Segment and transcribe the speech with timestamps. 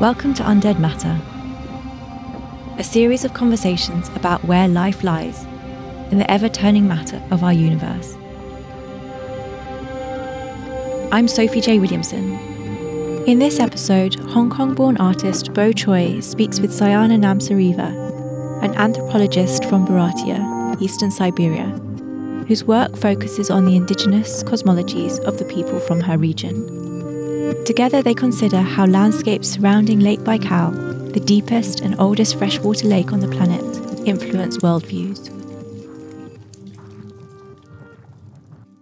[0.00, 1.20] Welcome to Undead Matter,
[2.78, 5.42] a series of conversations about where life lies
[6.12, 8.14] in the ever turning matter of our universe.
[11.10, 11.80] I'm Sophie J.
[11.80, 12.34] Williamson.
[13.26, 19.64] In this episode, Hong Kong born artist Bo Choy speaks with Sayana Namsaraeva, an anthropologist
[19.64, 21.70] from Buryatia, eastern Siberia,
[22.46, 26.77] whose work focuses on the indigenous cosmologies of the people from her region.
[27.68, 33.20] Together, they consider how landscapes surrounding Lake Baikal, the deepest and oldest freshwater lake on
[33.20, 33.62] the planet,
[34.08, 35.28] influence worldviews.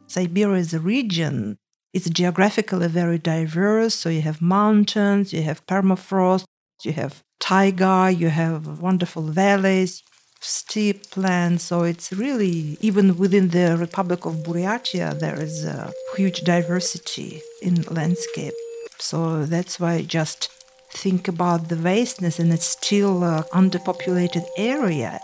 [0.07, 1.59] Siberia is a region.
[1.93, 3.97] It's geographically very diverse.
[3.97, 6.45] So you have mountains, you have permafrost,
[6.85, 10.05] you have taiga, you have wonderful valleys,
[10.39, 11.65] steep lands.
[11.65, 17.83] So it's really, even within the Republic of Buryatia, there is a huge diversity in
[17.91, 18.55] landscape.
[18.99, 20.51] So that's why just
[20.91, 25.21] think about the vastness, and it's still a underpopulated area.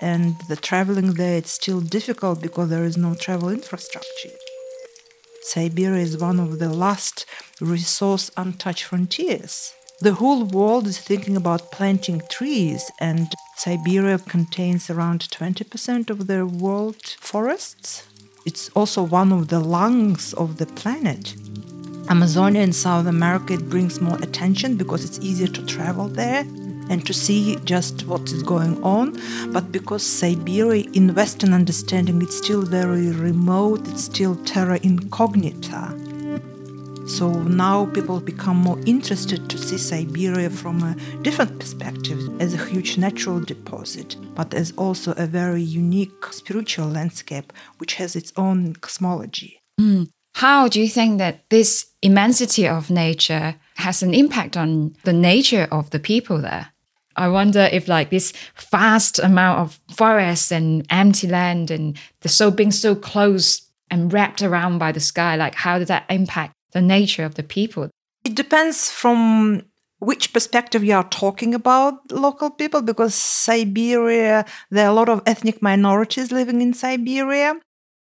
[0.00, 4.30] And the traveling there, it's still difficult because there is no travel infrastructure.
[5.42, 7.26] Siberia is one of the last
[7.60, 9.74] resource untouched frontiers.
[10.00, 16.46] The whole world is thinking about planting trees, and Siberia contains around 20% of the
[16.46, 18.04] world forests.
[18.44, 21.36] It's also one of the lungs of the planet.
[22.08, 26.44] Amazonia in South America it brings more attention because it's easier to travel there
[26.90, 29.18] and to see just what is going on.
[29.52, 35.98] But because Siberia, in Western understanding, it's still very remote, it's still terra incognita.
[37.06, 42.64] So now people become more interested to see Siberia from a different perspective as a
[42.64, 48.74] huge natural deposit, but as also a very unique spiritual landscape which has its own
[48.74, 49.60] cosmology.
[49.80, 50.08] Mm.
[50.34, 55.68] How do you think that this immensity of nature has an impact on the nature
[55.70, 56.68] of the people there?
[57.16, 58.32] I wonder if like this
[58.70, 64.42] vast amount of forests and empty land and the so being so close and wrapped
[64.42, 67.90] around by the sky, like how does that impact the nature of the people?
[68.24, 69.62] It depends from
[69.98, 75.22] which perspective you are talking about local people because Siberia, there are a lot of
[75.26, 77.54] ethnic minorities living in Siberia.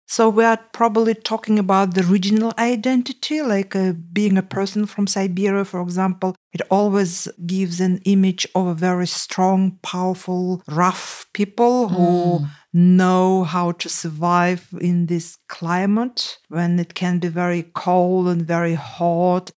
[0.07, 5.07] So we are probably talking about the regional identity, like uh, being a person from
[5.07, 6.37] Siberia, for example.
[6.53, 12.49] It always gives an image of a very strong, powerful, rough people who mm.
[12.73, 18.75] know how to survive in this climate when it can be very cold and very
[18.75, 19.51] hot.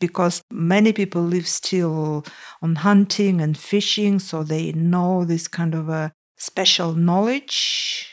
[0.00, 2.26] Because many people live still
[2.60, 8.11] on hunting and fishing, so they know this kind of a special knowledge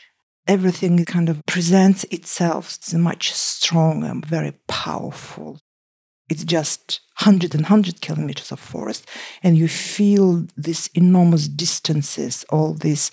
[0.50, 5.60] everything kind of presents itself it's much stronger, very powerful.
[6.28, 9.08] It's just hundred and hundred kilometers of forest,
[9.44, 13.12] and you feel these enormous distances, all these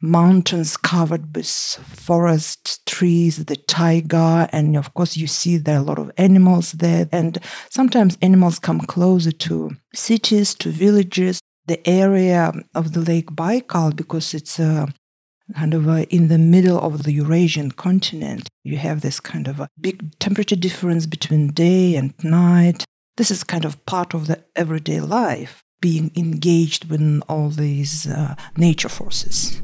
[0.00, 5.90] mountains covered with forest trees, the taiga, and of course you see there are a
[5.90, 7.08] lot of animals there.
[7.10, 7.38] And
[7.68, 11.40] sometimes animals come closer to cities, to villages.
[11.66, 14.88] The area of the Lake Baikal, because it's a
[15.54, 18.48] kind of in the middle of the Eurasian continent.
[18.64, 22.84] You have this kind of a big temperature difference between day and night.
[23.16, 28.34] This is kind of part of the everyday life, being engaged with all these uh,
[28.56, 29.60] nature forces.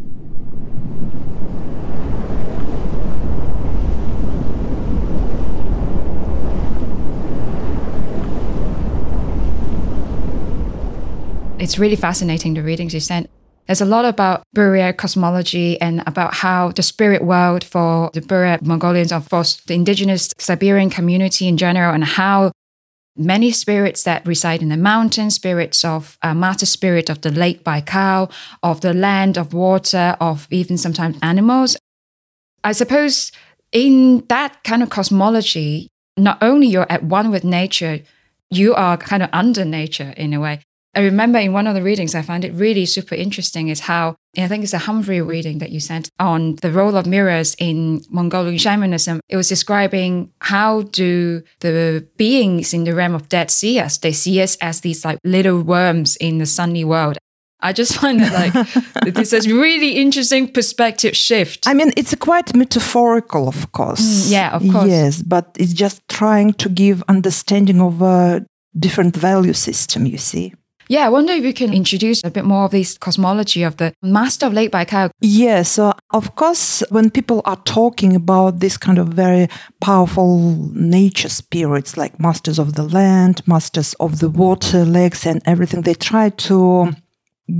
[11.58, 13.30] It's really fascinating the readings you sent.
[13.66, 18.62] There's a lot about Buryat cosmology and about how the spirit world for the Buryat
[18.62, 22.52] Mongolians or for the indigenous Siberian community in general, and how
[23.16, 27.64] many spirits that reside in the mountains, spirits of uh, master spirit of the lake
[27.64, 28.30] Baikal,
[28.62, 31.76] of the land, of water, of even sometimes animals.
[32.62, 33.32] I suppose
[33.72, 38.00] in that kind of cosmology, not only you're at one with nature,
[38.50, 40.60] you are kind of under nature in a way.
[40.96, 44.16] I remember in one of the readings, I found it really super interesting is how,
[44.38, 48.02] I think it's a Humphrey reading that you sent on the role of mirrors in
[48.08, 49.20] Mongolian shamanism.
[49.28, 53.98] It was describing how do the beings in the realm of dead see us?
[53.98, 57.18] They see us as these like little worms in the sunny world.
[57.60, 61.66] I just find that like this is really interesting perspective shift.
[61.66, 64.00] I mean, it's quite metaphorical, of course.
[64.00, 64.88] Mm, yeah, of course.
[64.88, 68.46] Yes, but it's just trying to give understanding of a
[68.78, 70.06] different value system.
[70.06, 70.54] You see.
[70.88, 73.92] Yeah, I wonder if you can introduce a bit more of this cosmology of the
[74.02, 75.10] master of Lake Baikal.
[75.20, 79.48] Yeah, so of course, when people are talking about this kind of very
[79.80, 85.82] powerful nature spirits like masters of the land, masters of the water, lakes, and everything,
[85.82, 86.92] they try to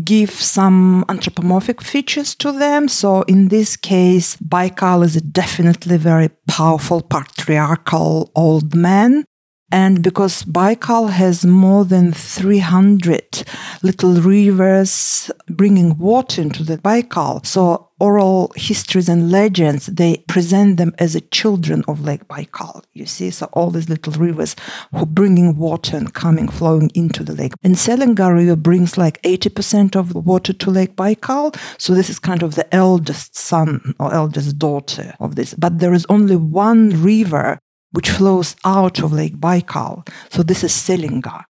[0.05, 2.89] give some anthropomorphic features to them.
[2.89, 9.25] So in this case, Baikal is a definitely very powerful patriarchal old man
[9.73, 13.43] and because Baikal has more than 300
[13.83, 20.95] little rivers bringing water into the Baikal, so oral histories and legends, they present them
[20.99, 22.85] as the children of Lake Baikal.
[22.93, 24.55] You see, so all these little rivers
[24.95, 27.53] who bringing water and coming, flowing into the lake.
[27.65, 31.59] And Selenga River brings like 80% of the water to Lake Baikal.
[31.81, 35.55] So this is kind of the eldest son or eldest daughter of this.
[35.55, 37.59] But there is only one river
[37.97, 40.07] which flows out of Lake Baikal.
[40.29, 41.45] So this is Selenga.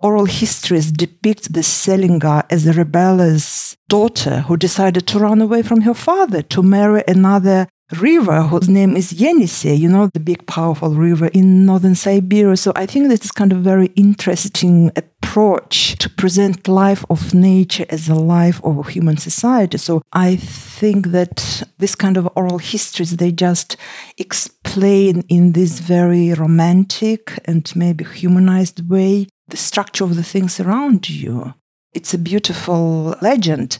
[0.00, 5.82] Oral histories depict this Selenga as a rebellious daughter who decided to run away from
[5.82, 7.68] her father to marry another
[8.00, 12.56] river whose name is Yenisei, you know, the big powerful river in northern Siberia.
[12.56, 17.86] So I think this is kind of very interesting approach to present life of nature
[17.88, 19.78] as a life of human society.
[19.78, 23.76] So I think that this kind of oral histories, they just
[24.18, 31.08] explain in this very romantic and maybe humanized way the structure of the things around
[31.08, 31.54] you.
[31.92, 33.78] It's a beautiful legend.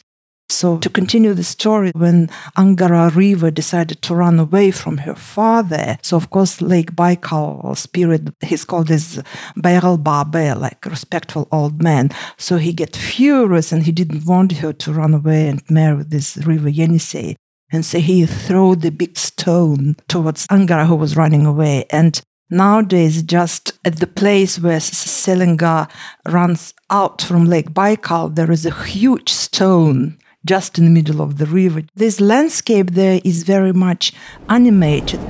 [0.53, 2.29] So, to continue the story, when
[2.59, 8.23] Angara River decided to run away from her father, so of course, Lake Baikal spirit,
[8.41, 9.23] he's called as
[9.57, 12.11] Bairel Babe, like respectful old man.
[12.37, 16.37] So he get furious and he didn't want her to run away and marry this
[16.37, 17.37] river Yenisei.
[17.73, 21.87] And so he threw the big stone towards Angara, who was running away.
[21.91, 22.21] And
[22.51, 25.89] nowadays, just at the place where Selenga
[26.29, 31.39] runs out from Lake Baikal, there is a huge stone just in the middle of
[31.39, 31.83] the river.
[31.95, 34.13] This landscape there is very much
[34.49, 35.21] animated.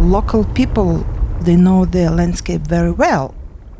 [0.00, 0.98] Local people,
[1.40, 3.34] they know their landscape very well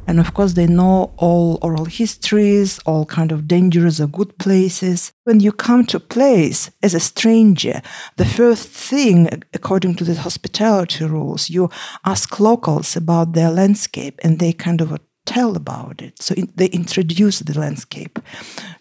[0.06, 5.12] and of course, they know all oral histories, all kind of dangerous or good places.
[5.25, 7.81] When you come to a place as a stranger,
[8.17, 11.71] the first thing, according to the hospitality rules, you
[12.05, 16.21] ask locals about their landscape and they kind of tell about it.
[16.21, 18.19] So in, they introduce the landscape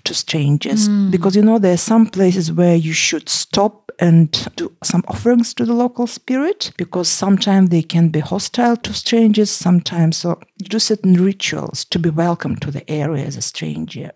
[0.04, 1.12] to strangers mm.
[1.12, 5.54] because you know there are some places where you should stop and do some offerings
[5.56, 9.52] to the local spirit because sometimes they can be hostile to strangers.
[9.52, 14.12] Sometimes so you do certain rituals to be welcome to the area as a stranger.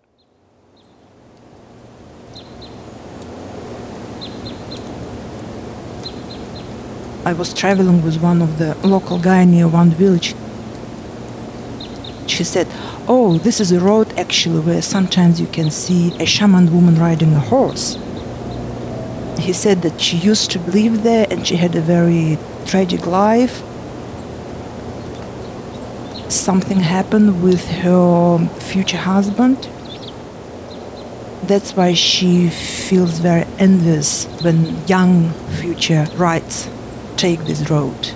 [7.24, 10.34] I was traveling with one of the local guy near one village
[12.38, 12.68] she said,
[13.08, 17.32] Oh, this is a road actually where sometimes you can see a shaman woman riding
[17.32, 17.98] a horse.
[19.38, 23.62] He said that she used to live there and she had a very tragic life.
[26.30, 29.68] Something happened with her future husband.
[31.44, 36.68] That's why she feels very envious when young future brides
[37.16, 38.14] take this road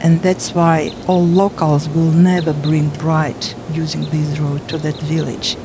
[0.00, 5.56] and that's why all locals will never bring bride using this road to that village.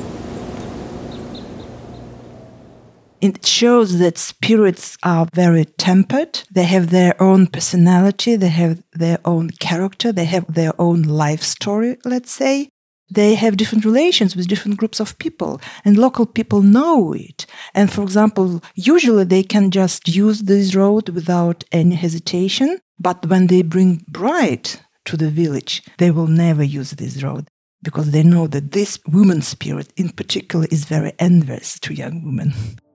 [3.20, 6.42] It shows that spirits are very tempered.
[6.50, 11.42] They have their own personality, they have their own character, they have their own life
[11.42, 12.68] story, let's say.
[13.08, 17.46] They have different relations with different groups of people, and local people know it.
[17.72, 23.48] And for example, usually they can just use this road without any hesitation but when
[23.48, 24.70] they bring bride
[25.04, 27.48] to the village, they will never use this road
[27.82, 32.54] because they know that this woman spirit in particular is very envious to young women.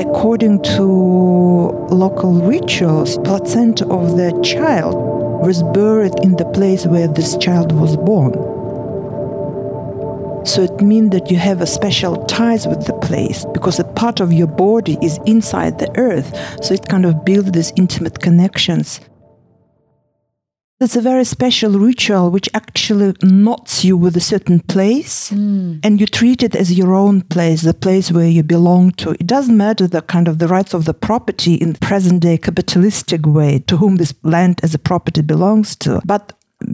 [0.00, 4.94] According to local rituals, placenta of the child
[5.44, 8.32] was buried in the place where this child was born.
[10.46, 14.20] So it means that you have a special ties with the place because a part
[14.20, 16.34] of your body is inside the earth.
[16.64, 19.00] So it kind of builds these intimate connections.
[20.82, 25.80] It's a very special ritual which actually knots you with a certain place Mm.
[25.84, 29.10] and you treat it as your own place, the place where you belong to.
[29.10, 33.26] It doesn't matter the kind of the rights of the property in present day capitalistic
[33.26, 36.00] way to whom this land as a property belongs to.
[36.06, 36.32] But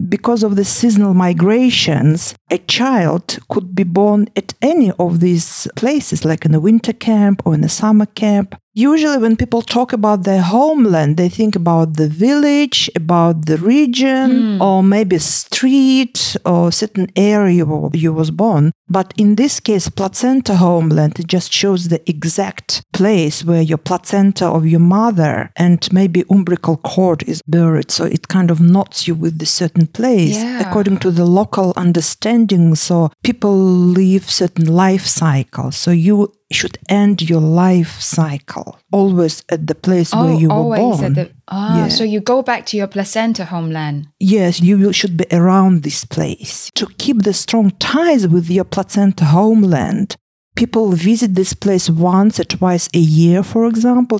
[0.09, 6.23] because of the seasonal migrations, a child could be born at any of these places,
[6.23, 8.55] like in a winter camp or in a summer camp.
[8.77, 14.57] Usually, when people talk about their homeland, they think about the village, about the region,
[14.57, 14.61] hmm.
[14.61, 18.71] or maybe street or certain area where you was born.
[18.87, 24.45] But in this case, placenta homeland, it just shows the exact place where your placenta
[24.45, 27.89] of your mother and maybe umbilical cord is buried.
[27.89, 30.61] So it kind of knots you with the certain place Yeah.
[30.61, 32.75] according to the local understanding.
[32.75, 35.75] So people live certain life cycles.
[35.75, 40.57] So you should end your life cycle always at the place where you were Oh,
[40.73, 41.03] always born.
[41.05, 41.87] at the ah, Yeah.
[41.89, 44.07] so you go back to your placenta homeland.
[44.19, 46.71] Yes, you should be around this place.
[46.75, 50.15] To keep the strong ties with your placenta homeland,
[50.55, 54.19] people visit this place once or twice a year, for example.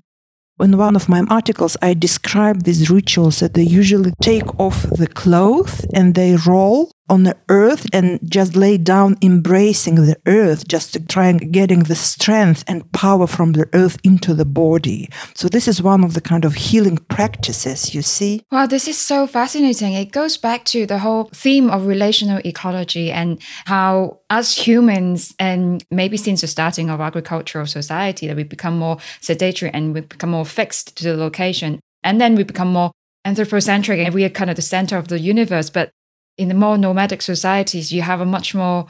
[0.60, 5.08] In one of my articles, I describe these rituals that they usually take off the
[5.08, 10.94] clothes and they roll on the earth and just lay down embracing the earth just
[10.94, 15.48] to try and getting the strength and power from the earth into the body so
[15.48, 19.28] this is one of the kind of healing practices you see Wow, this is so
[19.28, 19.94] fascinating.
[19.94, 25.84] It goes back to the whole theme of relational ecology and how as humans, and
[25.92, 30.30] maybe since the starting of agricultural society, that we become more sedentary and we become
[30.30, 31.80] more fixed to the location.
[32.04, 32.92] And then we become more
[33.26, 35.70] anthropocentric and we are kind of the center of the universe.
[35.70, 35.92] But
[36.38, 38.88] in the more nomadic societies, you have a much more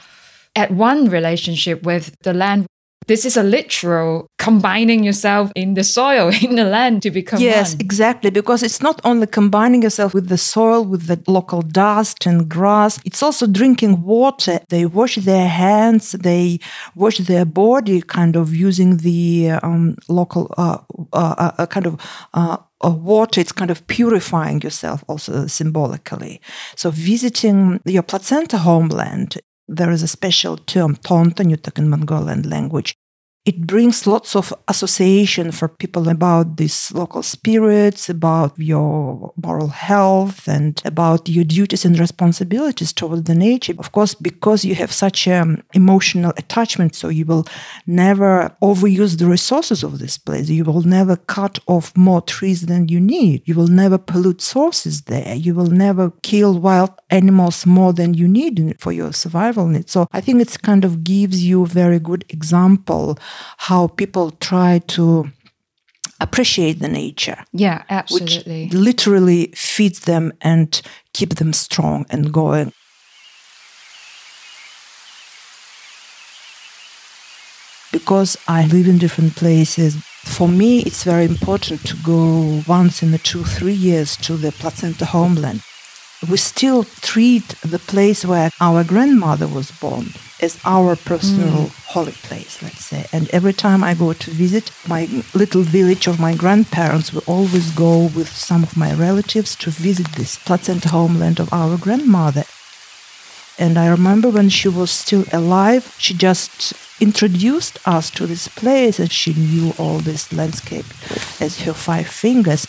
[0.56, 2.68] at one relationship with the land.
[3.08, 7.74] This is a literal combining yourself in the soil, in the land to become Yes,
[7.74, 7.82] one.
[7.82, 8.30] exactly.
[8.32, 13.00] Because it's not only combining yourself with the soil, with the local dust and grass,
[13.06, 14.60] it's also drinking water.
[14.70, 16.60] They wash their hands, they
[16.96, 20.80] wash their body, kind of using the um, local uh,
[21.14, 22.00] uh, uh, kind of.
[22.34, 26.40] Uh, uh, water, it's kind of purifying yourself also symbolically.
[26.76, 29.38] So, visiting your placenta homeland,
[29.68, 32.96] there is a special term, toonto, you talk in Mongolian language,
[33.48, 40.50] it brings lots of association for people about these local spirits, about your moral health,
[40.50, 43.74] and about your duties and responsibilities toward the nature.
[43.80, 47.48] Of course, because you have such an um, emotional attachment, so you will
[47.86, 50.50] never overuse the resources of this place.
[50.50, 53.44] You will never cut off more trees than you need.
[53.46, 55.36] You will never pollute sources there.
[55.36, 59.94] You will never kill wild animals more than you need for your survival needs.
[59.94, 63.18] So I think it kind of gives you a very good example
[63.58, 65.32] how people try to
[66.20, 68.70] appreciate the nature, Yeah, which absolutely.
[68.70, 70.82] literally feeds them and
[71.14, 72.74] keep them strong and going.
[77.92, 83.12] Because I live in different places, for me it's very important to go once in
[83.12, 85.62] the two, three years to the placenta homeland.
[86.30, 90.08] We still treat the place where our grandmother was born
[90.42, 91.86] as our personal mm.
[91.88, 93.08] holy place, let's say.
[93.12, 97.72] And every time I go to visit my little village of my grandparents, we always
[97.72, 102.44] go with some of my relatives to visit this placenta homeland of our grandmother.
[103.60, 109.00] And I remember when she was still alive, she just introduced us to this place
[109.00, 110.86] and she knew all this landscape
[111.42, 112.68] as her five fingers.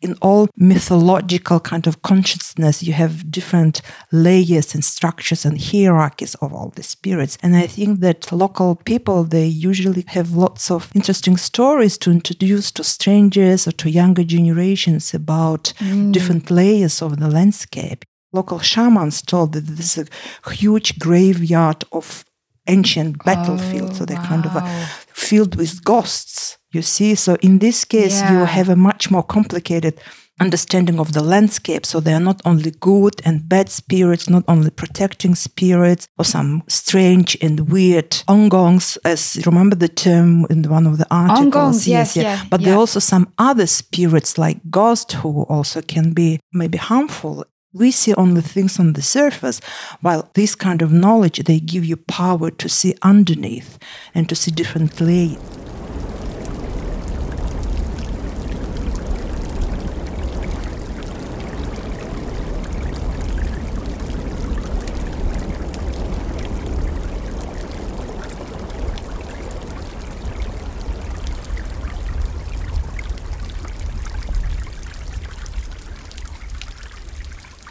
[0.00, 6.52] In all mythological kind of consciousness, you have different layers and structures and hierarchies of
[6.52, 7.36] all the spirits.
[7.42, 12.70] And I think that local people, they usually have lots of interesting stories to introduce
[12.72, 15.72] to strangers or to younger generations about
[16.12, 18.04] different layers of the landscape.
[18.32, 20.08] Local shamans told that this is
[20.44, 22.24] a huge graveyard of
[22.66, 23.98] ancient battlefields.
[23.98, 27.14] so they're kind of uh, filled with ghosts you see.
[27.14, 30.00] So in this case you have a much more complicated
[30.40, 31.84] understanding of the landscape.
[31.84, 36.62] So they are not only good and bad spirits not only protecting spirits or some
[36.68, 41.54] strange and weird ongons as you remember the term in one of the articles?
[41.54, 46.12] Ongons, yes, yeah, but there are also some other spirits like ghosts who also can
[46.12, 47.44] be maybe harmful.
[47.74, 49.60] We see only things on the surface
[50.00, 53.78] while this kind of knowledge they give you power to see underneath
[54.14, 54.94] and to see different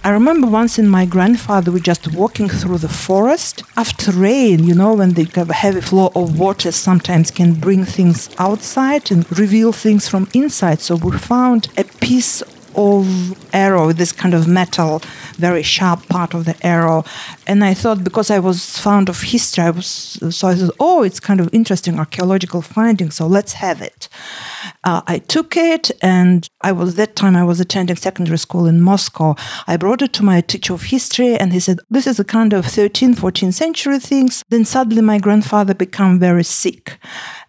[0.08, 4.74] I remember once in my grandfather, we just walking through the forest after rain, you
[4.74, 10.08] know, when the heavy flow of water sometimes can bring things outside and reveal things
[10.08, 10.80] from inside.
[10.80, 12.42] So we found a piece
[12.78, 15.02] of arrow, this kind of metal,
[15.36, 17.04] very sharp part of the arrow.
[17.46, 19.88] And I thought because I was fond of history, I was
[20.30, 24.08] so I thought, oh, it's kind of interesting archaeological finding, so let's have it.
[24.88, 28.80] Uh, I took it, and I was that time I was attending secondary school in
[28.80, 29.36] Moscow.
[29.68, 32.54] I brought it to my teacher of history, and he said, "This is a kind
[32.54, 37.00] of 13th, 14th century things." Then suddenly my grandfather became very sick,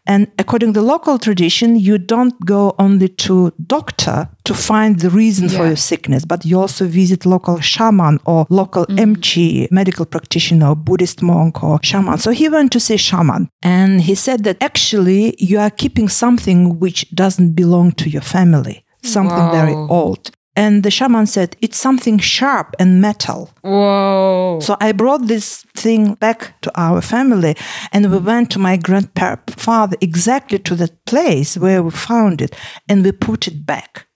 [0.09, 5.11] and according to the local tradition, you don't go only to doctor to find the
[5.11, 5.59] reason yeah.
[5.59, 8.97] for your sickness, but you also visit local shaman or local mm.
[8.97, 12.17] emchi, medical practitioner, Buddhist monk or shaman.
[12.17, 16.79] So he went to see shaman and he said that actually you are keeping something
[16.79, 20.31] which doesn't belong to your family, something very old.
[20.59, 23.51] And the shaman said, It's something sharp and metal.
[23.63, 24.59] Whoa.
[24.61, 27.55] So I brought this thing back to our family
[27.93, 32.57] and we went to my grandfather exactly to that place where we found it
[32.89, 34.09] and we put it back.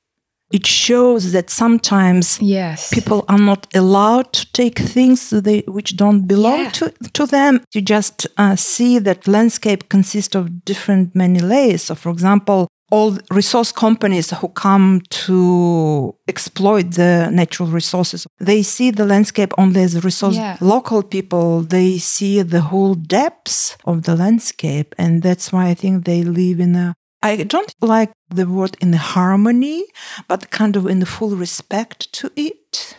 [0.53, 2.93] It shows that sometimes yes.
[2.93, 6.71] people are not allowed to take things they, which don't belong yeah.
[6.71, 7.65] to, to them.
[7.73, 11.85] You just uh, see that landscape consists of different many layers.
[11.85, 18.27] So, for example, all resource companies who come to exploit the natural resources.
[18.39, 20.37] They see the landscape only as a resource.
[20.37, 20.59] Yeah.
[20.61, 26.05] local people they see the whole depths of the landscape and that's why i think
[26.05, 29.85] they live in a i don't like the word in harmony
[30.29, 32.97] but kind of in the full respect to it.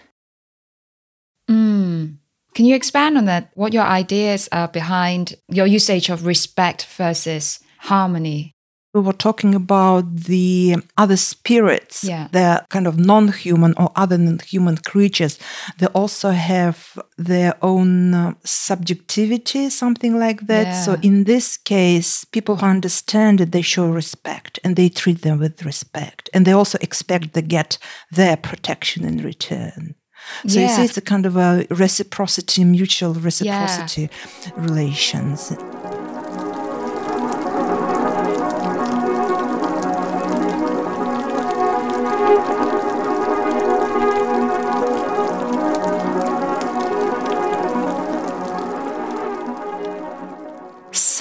[1.50, 2.17] Mm.
[2.55, 3.51] can you expand on that?
[3.53, 8.52] What your ideas are behind your usage of respect versus harmony
[8.93, 12.27] we were talking about the other spirits, yeah.
[12.31, 15.39] the kind of non human or other than human creatures.
[15.79, 20.67] They also have their own uh, subjectivity, something like that.
[20.67, 20.81] Yeah.
[20.81, 25.39] So, in this case, people who understand it, they show respect and they treat them
[25.39, 26.29] with respect.
[26.33, 27.79] And they also expect to get
[28.11, 29.96] their protection in return.
[30.48, 30.70] So yeah.
[30.70, 34.09] you see, it's a kind of a reciprocity, mutual reciprocity
[34.55, 35.51] relations.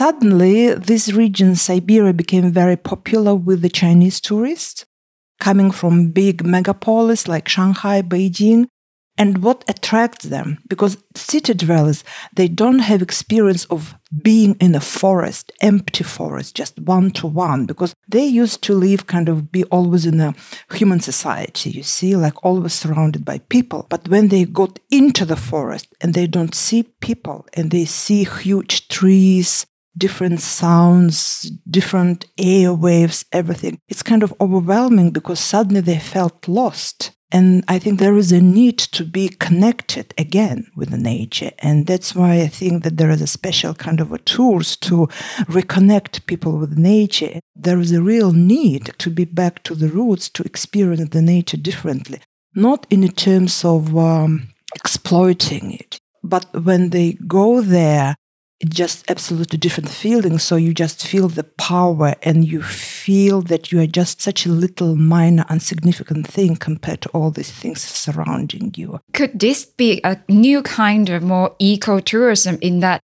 [0.03, 4.85] Suddenly, this region, Siberia, became very popular with the Chinese tourists
[5.38, 8.67] coming from big megapolis like Shanghai, Beijing.
[9.17, 10.59] And what attracts them?
[10.69, 12.03] Because city dwellers,
[12.35, 17.67] they don't have experience of being in a forest, empty forest, just one to one,
[17.67, 20.35] because they used to live kind of be always in a
[20.73, 23.87] human society, you see, like always surrounded by people.
[23.88, 28.25] But when they got into the forest and they don't see people and they see
[28.25, 33.78] huge trees, different sounds, different air waves, everything.
[33.88, 37.12] It's kind of overwhelming because suddenly they felt lost.
[37.35, 41.50] And I think there is a need to be connected again with the nature.
[41.61, 45.07] And that's why I think that there is a special kind of a tools to
[45.48, 47.40] reconnect people with nature.
[47.57, 51.57] There is a real need to be back to the roots, to experience the nature
[51.57, 52.20] differently,
[52.55, 55.98] not in terms of um, exploiting it.
[56.22, 58.14] But when they go there,
[58.68, 60.38] just absolutely different feeling.
[60.38, 64.51] So you just feel the power and you feel that you are just such a
[64.51, 69.01] little minor, insignificant thing compared to all these things surrounding you.
[69.12, 73.01] Could this be a new kind of more ecotourism in that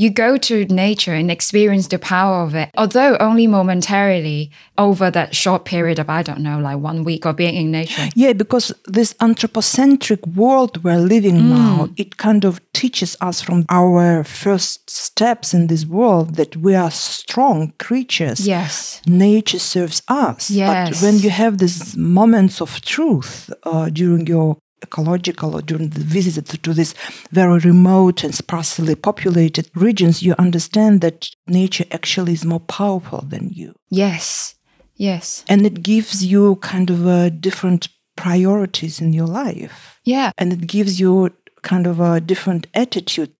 [0.00, 5.36] you go to nature and experience the power of it, although only momentarily over that
[5.36, 8.08] short period of, I don't know, like one week of being in nature.
[8.14, 11.50] Yeah, because this anthropocentric world we're living mm.
[11.50, 16.74] now, it kind of teaches us from our first steps in this world that we
[16.74, 18.46] are strong creatures.
[18.46, 19.02] Yes.
[19.06, 20.50] Nature serves us.
[20.50, 20.88] Yes.
[20.88, 26.00] But when you have these moments of truth uh, during your ecological or during the
[26.00, 26.94] visit to these
[27.30, 33.50] very remote and sparsely populated regions, you understand that nature actually is more powerful than
[33.50, 33.74] you.
[33.90, 34.54] Yes,
[34.94, 35.44] yes.
[35.48, 39.98] And it gives you kind of a different priorities in your life.
[40.04, 40.32] Yeah.
[40.38, 41.30] And it gives you
[41.62, 43.32] kind of a different attitude.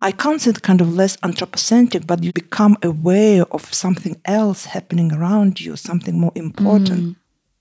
[0.00, 5.12] I can't say kind of less anthropocentric, but you become aware of something else happening
[5.12, 7.00] around you, something more important.
[7.00, 7.16] Mm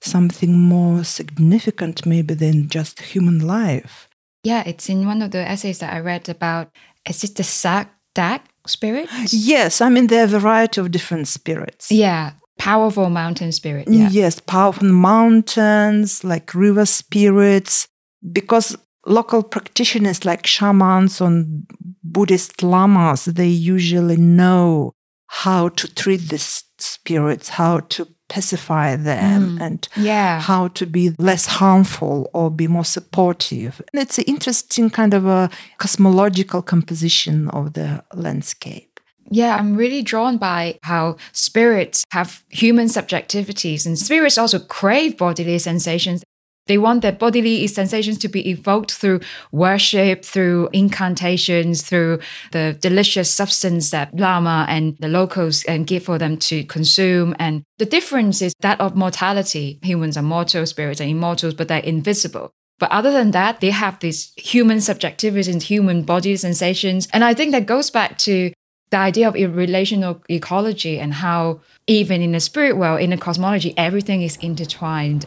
[0.06, 4.10] something more significant maybe than just human life.
[4.44, 6.70] Yeah, it's in one of the essays that I read about
[7.08, 9.10] is it the Sak Dak spirit?
[9.32, 11.92] Yes, I mean there are a variety of different spirits.
[11.92, 12.32] Yeah.
[12.60, 13.88] Powerful mountain spirit.
[13.90, 14.10] Yeah.
[14.10, 17.88] Yes, powerful mountains, like river spirits.
[18.32, 21.66] Because local practitioners like shamans and
[22.04, 24.94] Buddhist lamas, they usually know
[25.28, 29.62] how to treat these spirits, how to pacify them, Mm.
[29.66, 30.40] and Yeah.
[30.42, 33.74] how to be less harmful or be more supportive.
[33.94, 38.90] And it's an interesting kind of a cosmological composition of the landscape.
[39.32, 45.60] Yeah, I'm really drawn by how spirits have human subjectivities, and spirits also crave bodily
[45.60, 46.24] sensations.
[46.68, 49.20] They want their bodily sensations to be evoked through
[49.52, 52.20] worship, through incantations, through
[52.52, 57.36] the delicious substance that Lama and the locals can give for them to consume.
[57.38, 59.80] And the difference is that of mortality.
[59.84, 62.52] Humans are mortal, spirits are immortals, but they're invisible.
[62.80, 67.08] But other than that, they have these human subjectivities and human body sensations.
[67.14, 68.52] And I think that goes back to
[68.90, 73.74] the idea of relational ecology and how even in the spirit world, in the cosmology,
[73.78, 75.26] everything is intertwined.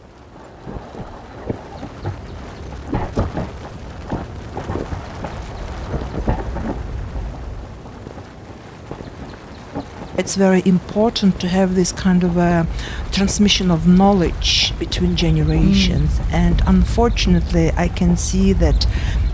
[10.17, 12.65] It's very important to have this kind of a
[13.11, 16.19] transmission of knowledge between generations.
[16.31, 18.87] And unfortunately, I can see that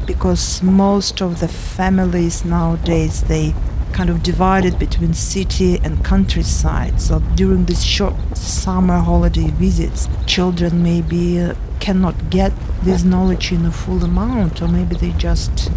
[0.05, 3.55] because most of the families nowadays they
[3.93, 6.99] kind of divided between city and countryside.
[6.99, 13.65] So during these short summer holiday visits, children maybe uh, cannot get this knowledge in
[13.65, 15.71] a full amount, or maybe they just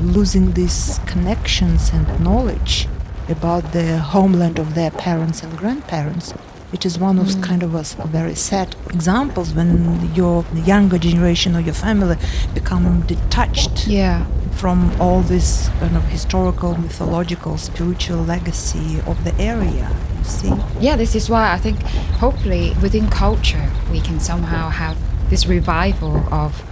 [0.00, 2.88] losing these connections and knowledge
[3.28, 6.34] about the homeland of their parents and grandparents.
[6.72, 7.42] It is one of mm.
[7.42, 12.16] kind of a s- very sad examples when your younger generation or your family
[12.52, 14.26] become detached Yeah.
[14.52, 19.88] from all this kind of historical, mythological, spiritual legacy of the area.
[20.18, 20.52] You see?
[20.80, 21.80] Yeah, this is why I think
[22.18, 24.96] hopefully within culture, we can somehow have
[25.30, 26.62] this revival of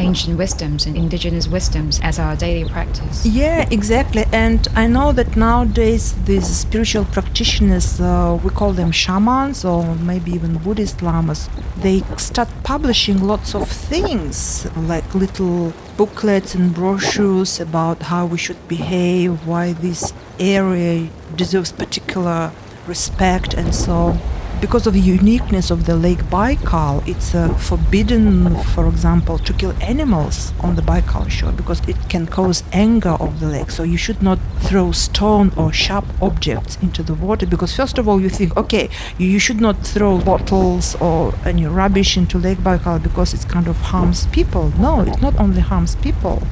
[0.00, 3.24] ancient wisdoms and indigenous wisdoms as our daily practice.
[3.24, 4.24] Yeah, exactly.
[4.32, 10.32] And I know that nowadays these spiritual practitioners, uh, we call them shamans or maybe
[10.32, 18.02] even Buddhist lamas, they start publishing lots of things like little booklets and brochures about
[18.04, 22.52] how we should behave, why this area deserves particular
[22.86, 24.18] respect and so
[24.60, 29.72] because of the uniqueness of the Lake Baikal, it's uh, forbidden, for example, to kill
[29.82, 33.70] animals on the Baikal shore because it can cause anger of the lake.
[33.70, 38.06] So you should not throw stone or sharp objects into the water because first of
[38.06, 42.58] all you think, okay, you, you should not throw bottles or any rubbish into Lake
[42.58, 44.72] Baikal because it kind of harms people.
[44.78, 46.42] No, it not only harms people,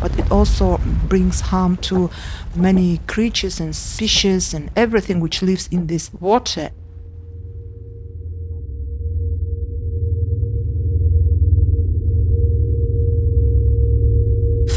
[0.00, 2.08] but it also brings harm to
[2.54, 6.70] many creatures and fishes and everything which lives in this water.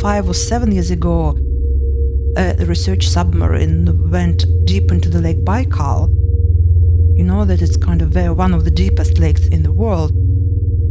[0.02, 1.38] Five or seven years ago,
[2.36, 6.10] a research submarine went deep into the Lake Baikal.
[7.16, 10.12] You know that it's kind of one of the deepest lakes in the world.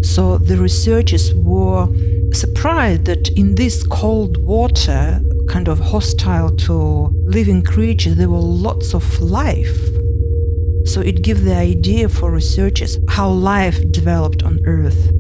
[0.04, 1.88] So the researchers were
[2.32, 8.94] surprised that in this cold water, kind of hostile to living creatures, there were lots
[8.94, 9.80] of life.
[10.84, 15.10] So it gives the idea for researchers how life developed on Earth,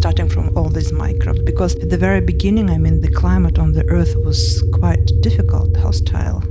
[0.00, 1.42] starting from all these microbes.
[1.42, 4.40] Because at the very beginning, I mean, the climate on the Earth was
[4.72, 6.42] quite difficult, hostile.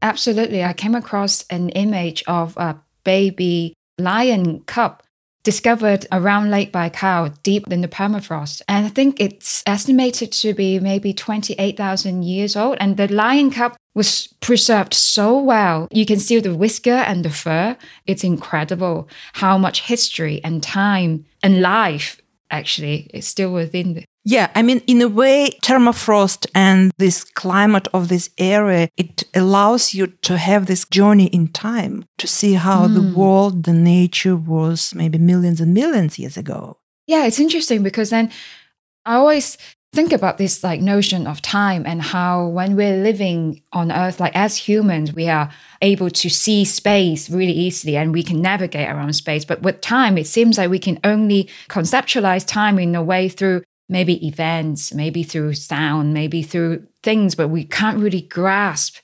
[0.00, 0.62] Absolutely.
[0.62, 5.02] I came across an image of a baby lion cub
[5.42, 8.62] discovered around Lake Baikal, deep in the permafrost.
[8.68, 12.76] And I think it's estimated to be maybe 28,000 years old.
[12.78, 15.88] And the lion cub was preserved so well.
[15.90, 17.76] You can see the whisker and the fur.
[18.06, 24.50] It's incredible how much history and time and life actually is still within the Yeah,
[24.54, 30.06] I mean, in a way, permafrost and this climate of this area, it allows you
[30.22, 33.14] to have this journey in time to see how the mm.
[33.14, 36.78] world, the nature was maybe millions and millions years ago.
[37.06, 38.30] Yeah, it's interesting because then
[39.04, 39.58] I always
[39.92, 44.34] think about this like notion of time and how when we're living on earth like
[44.34, 45.50] as humans we are
[45.82, 49.44] able to see space really easily and we can navigate around space.
[49.44, 53.64] But with time it seems like we can only conceptualize time in a way through
[53.90, 58.96] maybe events maybe through sound maybe through things but we can't really grasp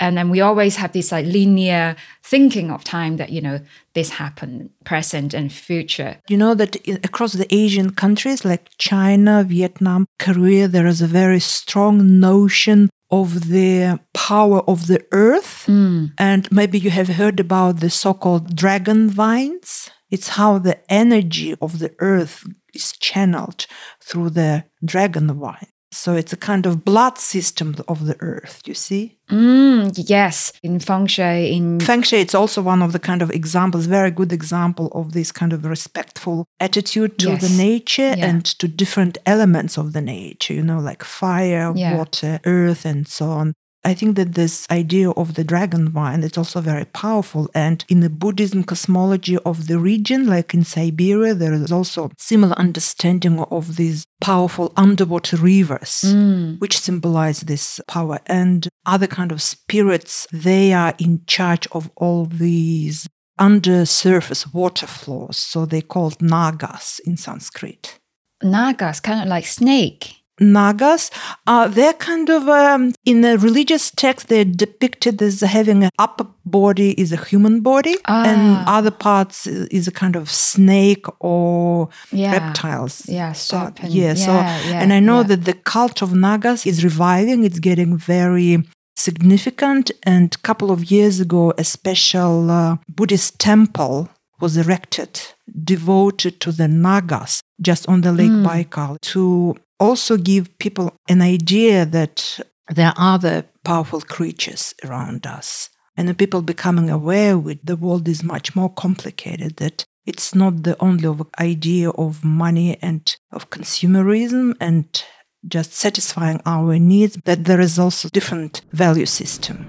[0.00, 3.60] and then we always have this like linear thinking of time that you know
[3.94, 10.06] this happened present and future You know that across the Asian countries like China, Vietnam,
[10.18, 15.64] Korea, there is a very strong notion of the power of the earth.
[15.66, 16.06] Hmm.
[16.18, 19.90] And maybe you have heard about the so called dragon veins.
[20.10, 23.66] It's how the energy of the earth is channeled
[24.00, 25.68] through the dragon vein.
[25.94, 29.16] So it's a kind of blood system of the earth, you see?
[29.30, 33.30] Mm, yes, in feng shui, in feng shui, it's also one of the kind of
[33.30, 37.42] examples, very good example of this kind of respectful attitude to Yes.
[37.42, 38.26] the nature Yeah.
[38.26, 41.96] and to different elements of the nature, you know, like fire, Yeah.
[41.96, 43.54] water, earth, and so on.
[43.84, 47.50] I think that this idea of the dragon vein is also very powerful.
[47.54, 52.54] And in the Buddhism cosmology of the region, like in Siberia, there is also similar
[52.58, 59.42] understanding of these powerful underwater rivers Mm, which symbolize this power and other kind of
[59.42, 63.06] spirits they are in charge of all these
[63.38, 67.98] undersurface water flows so they're called nagas in sanskrit
[68.44, 70.23] nagas, kind of like snake.
[70.40, 71.10] Nagas
[71.46, 76.26] uh, they're kind of um, in the religious text they're depicted as having an upper
[76.44, 78.76] body is a human body and Ah.
[78.78, 82.32] other parts is a kind of snake or Yeah.
[82.32, 83.90] reptiles Yeah, serpent.
[83.90, 85.28] Yeah, so yeah, and I know yeah.
[85.28, 87.44] that the cult of Nagas is reviving.
[87.44, 88.62] It's getting very
[88.96, 89.90] significant.
[90.02, 94.08] And a couple of years ago, a special uh, Buddhist temple
[94.40, 95.20] was erected
[95.64, 98.46] devoted to the Nagas just on the Lake Hmm.
[98.46, 105.70] Baikal to also give people an idea that there are other powerful creatures around us.
[105.96, 110.64] And the people becoming aware with the world is much more complicated, that it's not
[110.64, 111.08] the only
[111.38, 115.04] idea of money and of consumerism and
[115.46, 119.66] just satisfying our needs, that there is also different value system.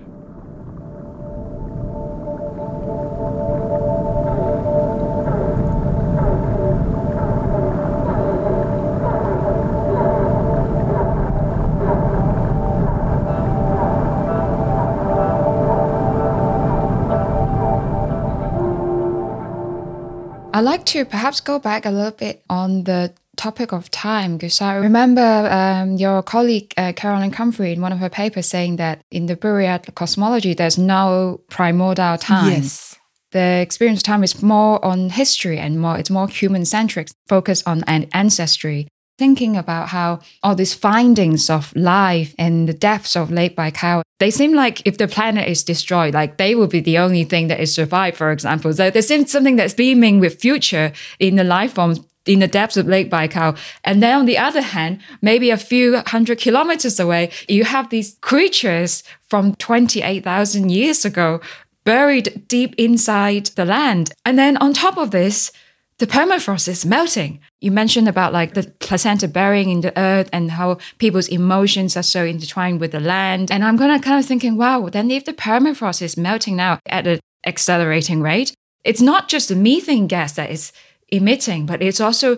[20.55, 24.61] I'd like to perhaps go back a little bit on the topic of time because
[24.61, 29.01] I remember um, your colleague uh, Carolyn Humphrey in one of her papers saying that
[29.11, 32.53] in the Buryat cosmology, there's no primordial time.
[32.53, 32.95] Yes.
[33.31, 37.67] The experience of time is more on history and more it's more human centric, focused
[37.67, 38.87] on an ancestry.
[39.17, 44.29] Thinking about how all these findings of life and the depths of Lake Baikal, they
[44.29, 47.61] seem like if the planet is destroyed, like they will be the only thing that
[47.61, 48.73] is survived, for example.
[48.73, 52.75] So there seems something that's beaming with future in the life forms in the depths
[52.75, 53.57] of Lake Baikal.
[53.85, 58.17] And then on the other hand, maybe a few hundred kilometers away, you have these
[58.19, 61.39] creatures from 28,000 years ago
[61.85, 64.11] buried deep inside the land.
[64.25, 65.51] And then on top of this,
[65.97, 67.39] the permafrost is melting.
[67.61, 72.03] You mentioned about like the placenta burying in the earth and how people's emotions are
[72.03, 73.49] so intertwined with the land.
[73.49, 77.07] And I'm gonna kind of thinking, wow, then if the permafrost is melting now at
[77.07, 78.53] an accelerating rate,
[78.83, 80.73] it's not just the methane gas that is
[81.09, 82.37] emitting, but it's also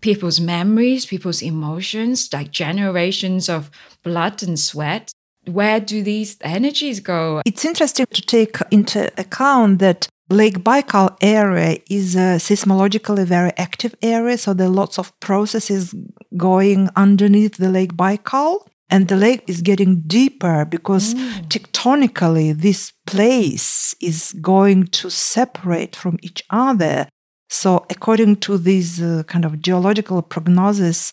[0.00, 3.70] people's memories, people's emotions, like generations of
[4.02, 5.10] blood and sweat.
[5.46, 7.40] Where do these energies go?
[7.46, 13.94] It's interesting to take into account that Lake Baikal area is a seismologically very active
[14.02, 15.94] area, so there are lots of processes
[16.36, 18.66] going underneath the Lake Baikal.
[18.90, 21.12] And the lake is getting deeper because
[21.48, 27.06] tectonically, this place is going to separate from each other.
[27.50, 31.12] So, according to these uh, kind of geological prognosis,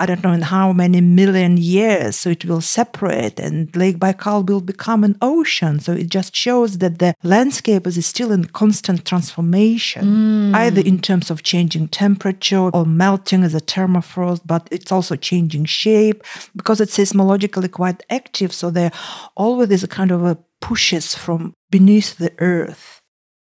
[0.00, 4.48] I don't know in how many million years, so it will separate and Lake Baikal
[4.48, 5.78] will become an ocean.
[5.78, 10.54] So it just shows that the landscape is still in constant transformation, mm.
[10.54, 15.66] either in terms of changing temperature or melting as a permafrost, but it's also changing
[15.66, 16.24] shape
[16.56, 18.52] because it's seismologically quite active.
[18.52, 18.92] So there
[19.36, 22.99] always is a kind of a pushes from beneath the earth.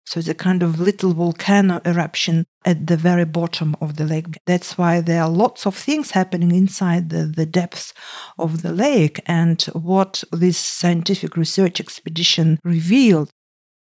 [0.09, 4.39] So it's a kind of little volcano eruption at the very bottom of the lake.
[4.47, 7.93] That's why there are lots of things happening inside the, the depths
[8.39, 9.21] of the lake.
[9.27, 13.29] And what this scientific research expedition revealed,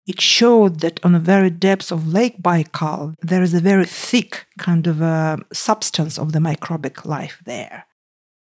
[0.07, 4.47] it showed that on the very depths of Lake Baikal, there is a very thick
[4.57, 7.85] kind of a substance of the microbic life there.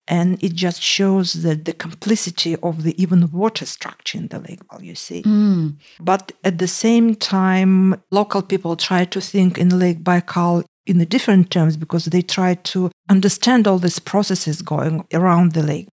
[0.08, 4.60] And it just shows that the complicity of the even water structure in the lake,
[4.72, 5.24] well, you see.
[5.24, 5.76] Mm.
[6.00, 11.06] But at the same time, local people try to think in Lake Baikal in the
[11.06, 15.90] different terms because they try to understand all these processes going around the lake,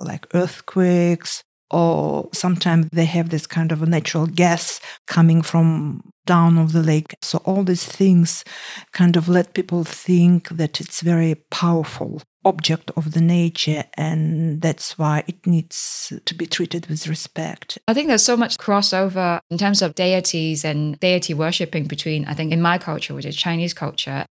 [0.00, 6.58] like earthquakes, or sometimes they have this kind of a natural gas coming from down
[6.58, 7.14] of the lake.
[7.22, 8.44] So all these things
[8.92, 14.96] kind of let people think that it's very powerful object of the nature and that's
[14.96, 17.78] why it needs to be treated with respect.
[17.88, 22.34] I think there's so much crossover in terms of deities and deity worshipping between, I
[22.34, 24.24] think, in my culture, which is Chinese culture.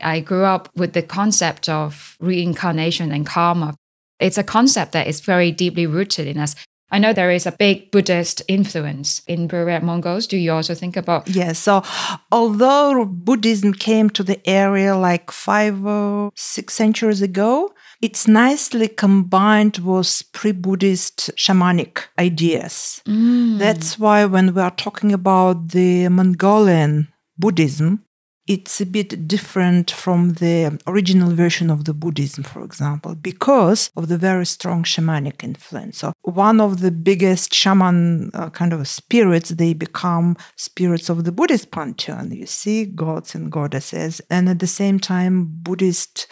[0.00, 3.76] I grew up with the concept of reincarnation and karma.
[4.18, 6.56] It's a concept that is very deeply rooted in us.
[6.94, 10.28] I know there is a big Buddhist influence in Buryat Mongols.
[10.28, 11.26] Do you also think about?
[11.26, 11.58] Yes.
[11.58, 11.82] So,
[12.30, 19.78] although Buddhism came to the area like five or six centuries ago, it's nicely combined
[19.78, 23.02] with pre Buddhist shamanic ideas.
[23.08, 23.58] Mm.
[23.58, 28.04] That's why when we are talking about the Mongolian Buddhism,
[28.46, 34.08] it's a bit different from the original version of the Buddhism, for example, because of
[34.08, 35.98] the very strong shamanic influence.
[35.98, 41.32] So, one of the biggest shaman uh, kind of spirits, they become spirits of the
[41.32, 42.32] Buddhist pantheon.
[42.32, 46.26] You see, gods and goddesses, and at the same time, Buddhist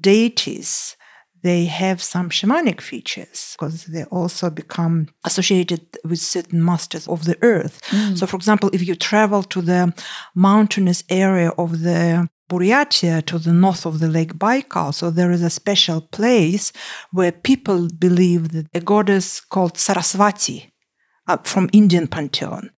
[0.00, 0.96] deities
[1.42, 7.36] they have some shamanic features because they also become associated with certain masters of the
[7.42, 7.80] earth.
[7.90, 8.16] Mm.
[8.18, 9.92] So, for example, if you travel to the
[10.34, 15.42] mountainous area of the Buryatia to the north of the Lake Baikal, so there is
[15.42, 16.72] a special place
[17.10, 20.70] where people believe that a goddess called Saraswati
[21.28, 22.70] uh, from Indian pantheon.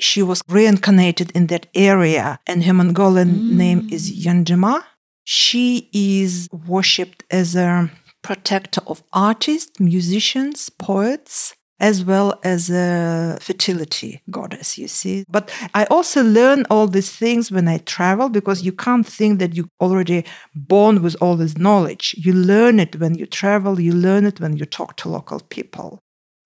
[0.00, 3.50] She was reincarnated in that area, and her Mongolian Mm.
[3.56, 4.82] name is Yanjima
[5.30, 7.90] she is worshipped as a
[8.22, 15.26] protector of artists, musicians, poets, as well as a fertility goddess, you see.
[15.28, 19.54] But I also learn all these things when I travel because you can't think that
[19.54, 22.14] you're already born with all this knowledge.
[22.16, 25.98] You learn it when you travel, you learn it when you talk to local people.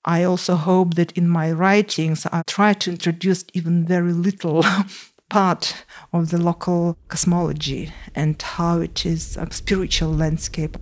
[0.05, 4.65] I also hope that in my writings, I try to introduce even very little
[5.33, 10.77] part of the local cosmology and how it is a spiritual landscape.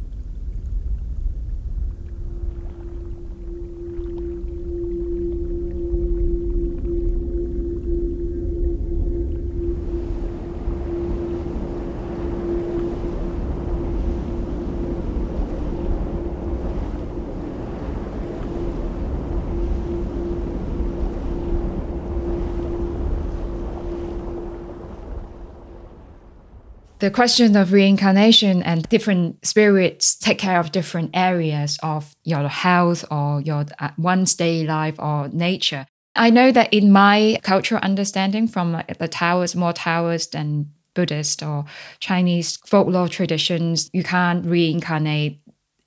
[27.00, 33.04] The question of reincarnation and different spirits take care of different areas of your health
[33.10, 35.86] or your uh, one's daily life or nature.
[36.14, 41.42] I know that in my cultural understanding from like, the Taoist, more Taoist than Buddhist
[41.42, 41.64] or
[42.00, 45.40] Chinese folklore traditions, you can't reincarnate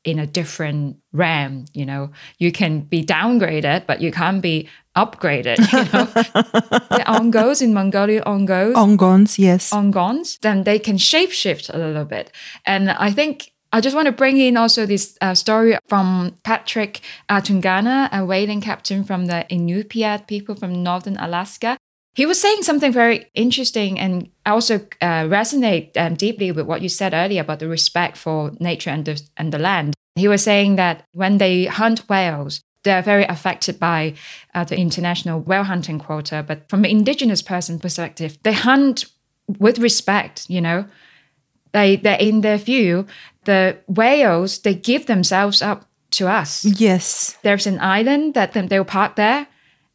[0.04, 1.66] in a different realm.
[1.74, 5.58] You know, you can be downgraded, but you can't be upgraded.
[5.60, 6.06] You know,
[6.98, 9.72] the Ongos in Mongolia, Ongos, Ongons, yes.
[9.72, 12.32] Ongons, then they can shapeshift a little bit.
[12.66, 17.02] And I think I just want to bring in also this uh, story from Patrick
[17.28, 21.78] Attungana, a whaling captain from the Inupiat people from northern Alaska.
[22.16, 26.90] He was saying something very interesting, and also uh, resonate um, deeply with what you
[26.90, 29.96] said earlier about the respect for nature and the, and the land.
[30.16, 34.14] He was saying that when they hunt whales, they're very affected by
[34.54, 36.44] uh, the international whale hunting quota.
[36.46, 39.06] But from an indigenous person perspective, they hunt
[39.60, 40.86] with respect, you know.
[41.72, 43.08] They, they're in their view,
[43.46, 46.64] the whales, they give themselves up to us.
[46.64, 47.36] Yes.
[47.42, 49.48] There's an island that they'll park there.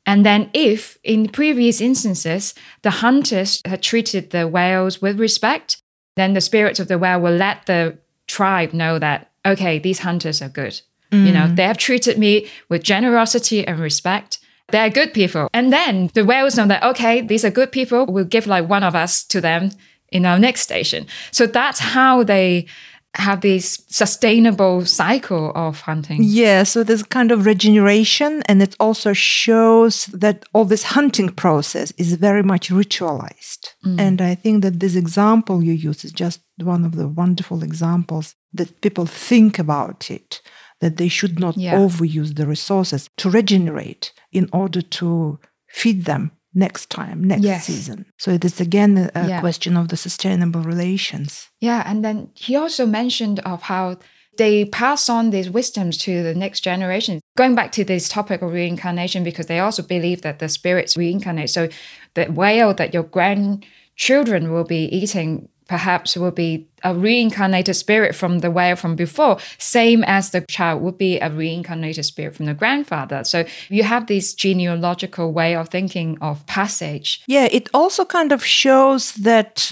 [0.05, 5.83] And then, if in previous instances the hunters had treated the whales with respect,
[6.17, 10.43] then the spirits of the whale will let the tribe know that, okay, these hunters
[10.43, 10.81] are good.
[11.11, 11.57] You know, mm.
[11.57, 14.39] they have treated me with generosity and respect.
[14.71, 15.49] They're good people.
[15.55, 18.05] And then the whales know that, okay, these are good people.
[18.05, 19.71] We'll give like one of us to them
[20.11, 21.07] in our next station.
[21.33, 22.67] So that's how they
[23.15, 26.19] have this sustainable cycle of hunting.
[26.23, 31.91] Yeah, so there's kind of regeneration, and it also shows that all this hunting process
[31.93, 33.75] is very much ritualized.
[33.85, 33.99] Mm.
[33.99, 38.35] And I think that this example you use is just one of the wonderful examples
[38.53, 40.41] that people think about it,
[40.81, 41.75] that they should not Yeah.
[41.79, 45.39] overuse the resources to regenerate in order to
[45.69, 47.65] feed them next time, next Yes.
[47.67, 48.07] season.
[48.17, 49.41] So it is again a, a Yeah.
[49.41, 51.49] question of the sustainable relations.
[51.61, 53.97] Yeah, and then he also mentioned of how
[54.39, 57.21] they pass on these wisdoms to the next generation.
[57.37, 61.51] Going back to this topic of reincarnation, because they also believe that the spirits reincarnate.
[61.51, 61.69] So
[62.15, 68.41] the whale that your grandchildren will be eating perhaps will be a reincarnated spirit from
[68.41, 72.55] the whale from before, same as the child would be a reincarnated spirit from the
[72.55, 73.23] grandfather.
[73.25, 77.23] So you have this genealogical way of thinking of passage.
[77.27, 79.71] Yeah, it also kind of shows that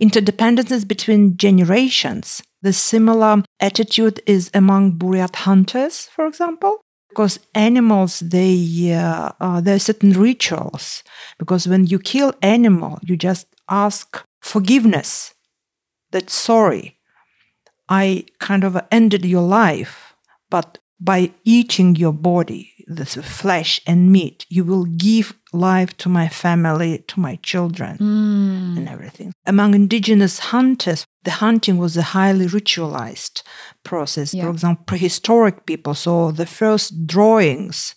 [0.00, 2.42] interdependences between generations.
[2.62, 9.76] The similar attitude is among Buryat hunters, for example, because animals they uh, uh, there
[9.76, 11.02] are certain rituals.
[11.38, 15.34] Because when you kill animal, you just ask forgiveness
[16.10, 16.98] that sorry,
[17.88, 20.14] I kind of ended your life,
[20.50, 26.28] but by eating your body, this flesh and meat, you will give life to my
[26.28, 28.76] family, to my children, Mm.
[28.78, 29.32] and everything.
[29.46, 33.42] Among indigenous hunters, the hunting was a highly ritualized
[33.84, 34.34] process.
[34.34, 34.44] Yeah.
[34.44, 37.94] For example, prehistoric people saw the first drawings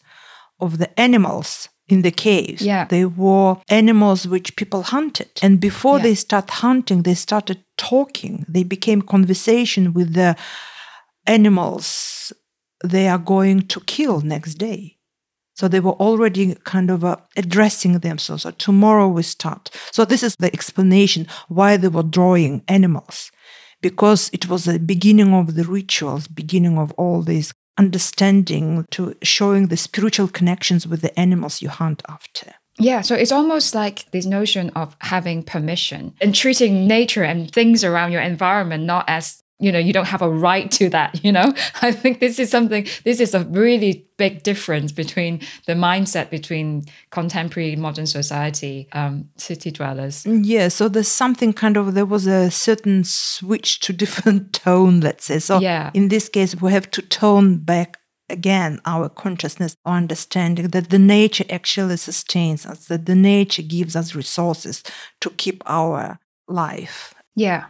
[0.59, 2.61] of the animals in the caves.
[2.61, 2.85] Yeah.
[2.85, 5.29] They were animals which people hunted.
[5.41, 6.03] And before Yeah.
[6.03, 8.45] they start hunting, they started talking.
[8.47, 10.35] They became conversation with the
[11.27, 12.33] animals
[12.83, 14.97] they are going to kill next day.
[15.53, 18.43] So they were already kind of uh, addressing themselves.
[18.43, 19.69] So tomorrow we start.
[19.91, 23.31] So this is the explanation why they were drawing animals,
[23.81, 29.67] because it was the beginning of the rituals, beginning of all this understanding to showing
[29.67, 32.53] the spiritual connections with the animals you hunt after.
[32.79, 37.83] Yeah, so it's almost like this notion of having permission and treating nature and things
[37.83, 41.31] around your environment not as you know you don't have a right to that you
[41.31, 46.29] know i think this is something this is a really big difference between the mindset
[46.29, 52.27] between contemporary modern society um, city dwellers Yeah, so there's something kind of there was
[52.27, 55.39] a certain switch to different tone, let's say.
[55.39, 55.91] So Yeah.
[55.93, 57.97] in this case, we have to tone back
[58.29, 63.95] again our consciousness, our understanding that the nature actually sustains us, that the nature gives
[63.95, 64.83] us resources
[65.21, 67.13] to keep our life.
[67.35, 67.65] Yeah.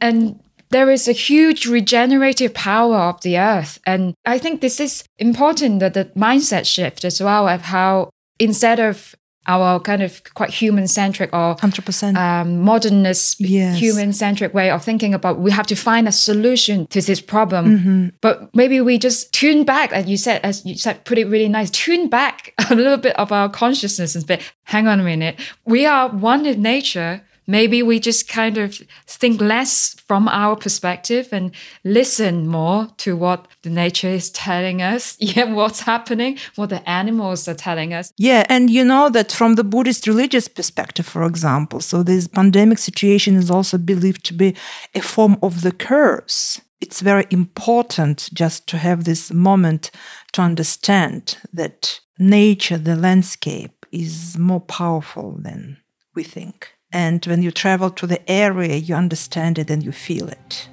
[0.00, 0.40] And
[0.70, 3.78] there is a huge regenerative power of the earth.
[3.86, 8.80] And I think this is important that the mindset shift as well of how instead
[8.80, 9.14] of
[9.48, 12.16] our kind of quite human centric or 100%.
[12.16, 13.78] um, modernist Yes.
[13.78, 17.64] human centric way of thinking about we have to find a solution to this problem
[17.78, 18.08] Mm-hmm.
[18.20, 21.48] but maybe we just tune back as you said as you said put it really
[21.48, 25.38] nice tune back a little bit of our consciousness and say hang on a minute
[25.64, 31.28] we are one in nature maybe we just kind of think less from our perspective
[31.32, 36.88] and listen more to what the nature is telling us yeah what's happening what the
[36.88, 41.24] animals are telling us Yeah, and you know that from the Buddhist religious perspective, for
[41.24, 44.54] example, so this pandemic situation is also believed to be
[44.94, 46.60] a form of the curse.
[46.80, 49.90] It's very important just to have this moment
[50.32, 55.78] to understand that nature, the landscape, is more powerful than
[56.14, 56.75] we think.
[56.96, 60.66] And when you travel to the area, you understand it and you feel it.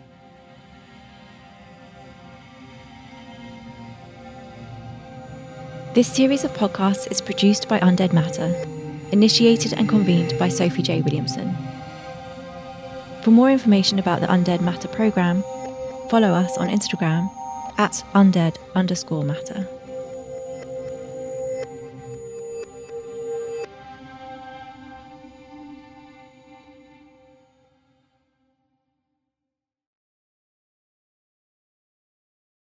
[5.93, 8.55] This series of podcasts is produced by Undead Matter,
[9.11, 11.01] initiated and convened by Sophie J.
[11.01, 11.53] Williamson.
[13.21, 15.43] For more information about the Undead Matter program,
[16.09, 17.29] follow us on Instagram
[17.77, 19.67] at undead underscore matter.